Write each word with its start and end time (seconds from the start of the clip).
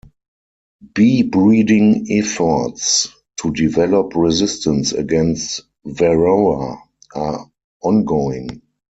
Bee-breeding 0.95 2.07
efforts 2.09 3.07
to 3.39 3.51
develop 3.51 4.15
resistance 4.15 4.93
against 4.93 5.61
"Varroa" 5.85 6.79
are 7.13 7.51
ongoing. 7.83 8.63